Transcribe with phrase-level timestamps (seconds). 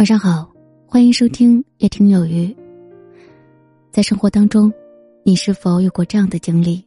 [0.00, 0.50] 晚上好，
[0.86, 2.56] 欢迎收听夜听有余。
[3.92, 4.72] 在生活当中，
[5.26, 6.82] 你是否有过这样的经历？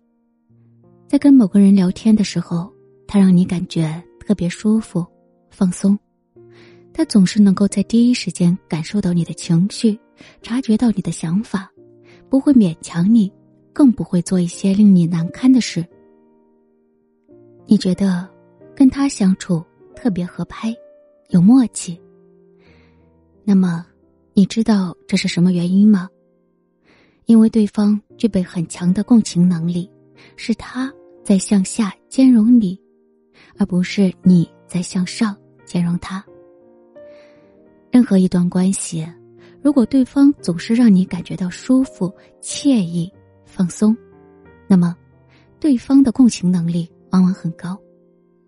[1.08, 2.74] 在跟某个人聊天的时候，
[3.08, 5.06] 他让你感觉特别舒服、
[5.52, 5.96] 放松。
[6.92, 9.96] 他总是能够在第一时间感受到你的情绪，
[10.42, 11.72] 察觉到你的想法，
[12.32, 13.32] 不会勉强你，
[13.74, 15.86] 更不会做一些令你难堪的事。
[17.68, 18.28] 你觉得
[18.76, 19.64] 跟他相处
[19.96, 20.76] 特别合拍，
[21.30, 21.96] 有默契。
[23.44, 23.86] 那么，
[24.34, 26.10] 你知道这是什么原因吗？
[27.26, 29.90] 因为对方具备很强的共情能力，
[30.36, 30.92] 是他
[31.24, 32.80] 在向下兼容你，
[33.58, 36.24] 而不是你在向上兼容他。
[37.92, 39.08] 任何一段关系，
[39.62, 43.12] 如果对方总是让你感觉到舒服、惬意、
[43.46, 43.96] 放松，
[44.68, 44.96] 那么
[45.60, 47.78] 对方的共情能力往往很高。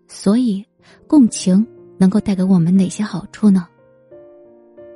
[0.08, 0.64] 所以，
[1.06, 1.66] 共情
[1.98, 3.68] 能够带给我们哪些好处呢？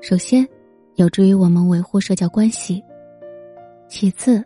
[0.03, 0.49] 首先，
[0.95, 2.83] 有助于我们维护社交关系。
[3.87, 4.43] 其次，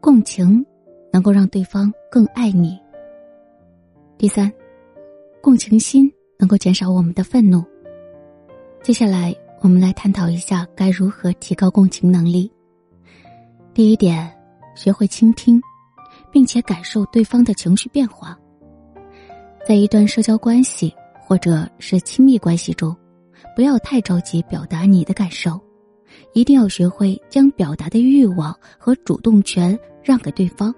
[0.00, 0.64] 共情
[1.12, 2.76] 能够让对方更爱你。
[4.18, 4.52] 第三，
[5.40, 7.62] 共情心能够减少我们的愤怒。
[8.82, 12.50] 接下来，我们来探讨一下该如何提高共情能力。
[13.72, 14.28] 第一点，
[14.74, 15.62] 学会倾听，
[16.32, 18.36] 并且感受对方的情绪变化。
[19.64, 20.92] 在一段社交关系
[21.24, 22.96] 或者是亲密关系中。
[23.58, 25.60] 不要太着急表达你的感受，
[26.32, 30.72] 一定要学会将表达的欲望和主动权让给对方。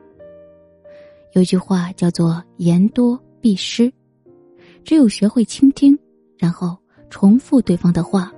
[1.35, 3.93] 有句话叫做“言多必失”，
[4.83, 5.95] 只有学会倾听，
[6.39, 6.75] 然后
[7.11, 8.33] 重复对方的话，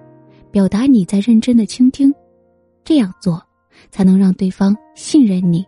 [0.51, 2.13] 表达你在认真的倾听，
[2.83, 3.41] 这样做
[3.93, 5.65] 才能让对方信任你。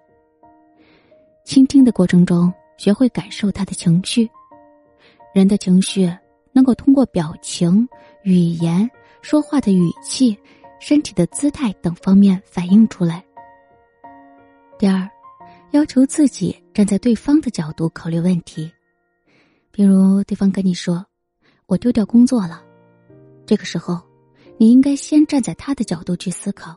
[1.44, 4.28] 倾听的过程中，学会感受他的情绪，
[5.32, 6.12] 人的情绪。
[6.56, 7.84] 能够通过表情、
[8.24, 10.36] 语言、说话的语气、
[10.80, 13.22] 身体的姿态等方面反映出来。
[14.78, 15.06] 第二，
[15.72, 18.72] 要求自己站在对方的角度考虑问题，
[19.70, 21.04] 比如对方跟你说
[21.66, 22.64] ：“我丢掉工作了。”
[23.44, 24.00] 这个时候，
[24.56, 26.74] 你应该先站在他的角度去思考：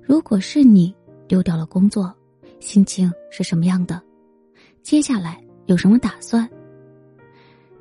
[0.00, 0.94] 如果是你
[1.26, 2.14] 丢掉了工作，
[2.60, 4.00] 心情是什么样的？
[4.80, 6.48] 接下来有什么打算？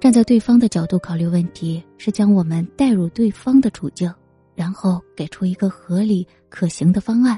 [0.08, 4.10] 站在对方的角度考虑问题，是将我们带入对方的处境，
[4.56, 7.38] 然后给出一个合理可行的方案。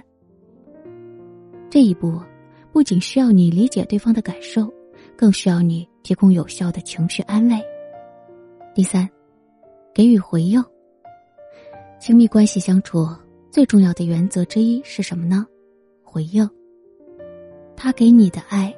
[1.67, 2.21] 这一步
[2.71, 4.71] 不仅需要你理解对方的感受，
[5.17, 7.59] 更需要你提供有效的情绪安慰。
[8.75, 9.09] 第三，
[9.91, 10.63] 给予回应。
[11.99, 13.07] 亲密关系相处
[13.49, 15.43] 最重要的原则之一是什么呢？
[16.03, 16.47] 回应。
[17.75, 18.71] 他给你的爱，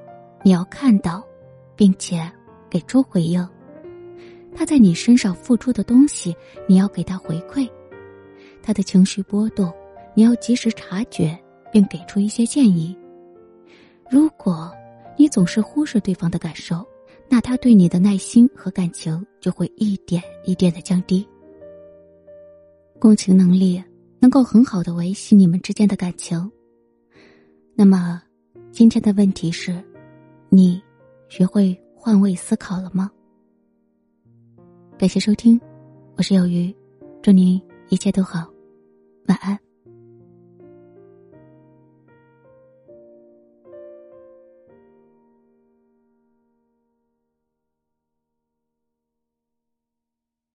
[0.46, 1.22] 你要看到，
[1.76, 2.26] 并且
[2.70, 3.46] 给出回应。
[4.54, 6.36] 他在你身上付出的东西，
[6.68, 7.70] 你要给他回馈；
[8.62, 9.72] 他的情绪波动，
[10.14, 11.38] 你要及时察觉
[11.72, 12.96] 并给出一些建议。
[14.10, 14.72] 如果
[15.18, 16.86] 你总是忽视对方的感受，
[17.30, 21.26] 那他对你的耐心和感情就会一点一点的降低。
[23.00, 23.82] 共情能力
[24.20, 26.52] 能够很好的维系你们之间的感情。
[27.74, 28.22] 那么，
[28.72, 29.82] 今天的问题是：
[30.50, 30.82] 你
[31.30, 33.10] 学会换位思考了吗？
[35.02, 35.60] 感谢收听，
[36.16, 36.72] 我是有鱼，
[37.24, 38.48] 祝您一切都好，
[39.26, 39.58] 晚安。